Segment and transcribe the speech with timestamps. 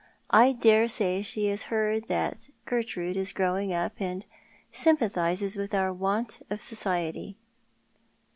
[0.31, 4.25] I daresay she has heard that Gertrude is growing up, and
[4.71, 7.37] sympathises with our want of society."